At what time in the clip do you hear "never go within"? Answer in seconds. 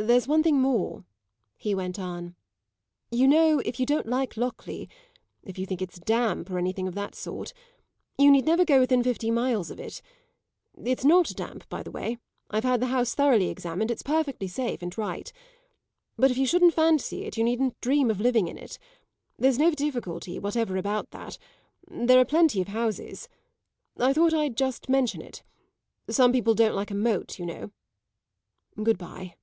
8.46-9.02